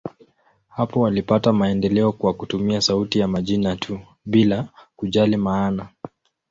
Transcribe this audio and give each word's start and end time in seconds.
Hapo 0.69 1.01
walipata 1.01 1.53
maendeleo 1.53 2.11
kwa 2.11 2.33
kutumia 2.33 2.81
sauti 2.81 3.19
ya 3.19 3.27
majina 3.27 3.75
tu, 3.75 3.99
bila 4.25 4.67
kujali 4.95 5.37
maana. 5.37 5.87